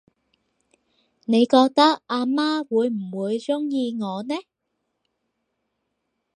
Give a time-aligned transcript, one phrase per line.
[1.25, 4.33] 你覺得阿媽會唔會鍾意我呢？